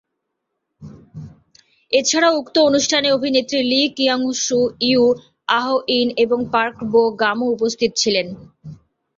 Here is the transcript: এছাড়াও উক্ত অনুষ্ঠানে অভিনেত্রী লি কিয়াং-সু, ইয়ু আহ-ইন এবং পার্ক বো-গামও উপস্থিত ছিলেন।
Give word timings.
এছাড়াও 1.91 2.37
উক্ত 2.37 2.55
অনুষ্ঠানে 2.59 3.07
অভিনেত্রী 3.11 3.59
লি 3.63 3.81
কিয়াং-সু, 3.97 4.59
ইয়ু 4.81 5.05
আহ-ইন 5.51 6.07
এবং 6.17 6.39
পার্ক 6.53 6.77
বো-গামও 6.91 7.53
উপস্থিত 7.55 7.91
ছিলেন। 7.95 8.27